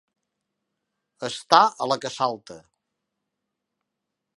[1.29, 2.61] Estar a la que salta.